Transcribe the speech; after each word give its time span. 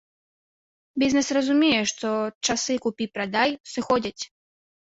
Бізнэс 1.03 1.29
разумее, 1.37 1.77
што 1.91 2.07
часы 2.49 2.79
купі-прадай 2.87 3.49
сыходзяць. 3.75 4.19